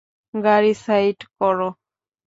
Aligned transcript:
গাড়ি 0.33 0.73
side 0.83 1.17
core. 1.37 1.57